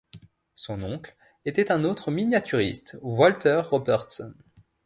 [0.55, 1.15] Son oncle
[1.45, 4.33] était un autre miniaturiste, Walter Robertson.